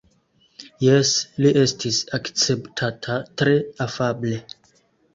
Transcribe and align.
Jes, 0.85 1.11
li 1.43 1.51
estis 1.65 2.01
akceptata 2.21 3.21
tre 3.43 3.57
afable. 3.89 4.39